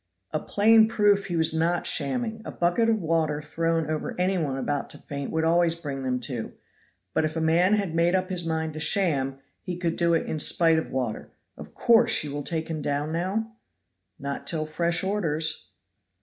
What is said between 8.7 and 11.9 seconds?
to sham, he could do it in spite of water. Of